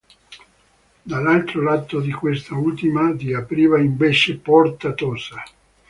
Dall'altro 1.03 1.61
lato 1.61 1.99
di 1.99 2.11
quest'ultima 2.11 3.11
di 3.11 3.35
apriva 3.35 3.77
invece 3.77 4.35
Porta 4.39 4.93
Tosa. 4.93 5.43